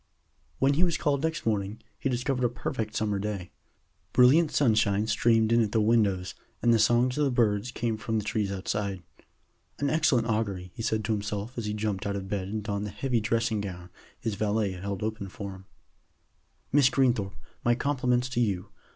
[0.57, 3.51] When he was called next morning, he discovered a perfect summer day.
[4.13, 8.17] Brilliant sunshine streamed in at the windows, and the songs of the birds came from
[8.17, 9.03] the trees outside.
[9.77, 12.87] "An excellent augury," he said to himself as he jumped out of bed and donned
[12.87, 15.65] the heavy dressing gown his valet held open for him.
[16.71, 18.69] "Miss Greenthorpe, my compliments to you.